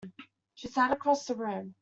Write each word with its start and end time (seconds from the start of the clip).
She 0.55 0.67
sat 0.67 0.91
across 0.91 1.27
the 1.27 1.35
room. 1.35 1.75